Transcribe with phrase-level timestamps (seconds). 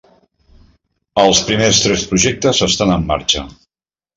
[1.23, 3.45] Els primers tres projectes estan en marxa.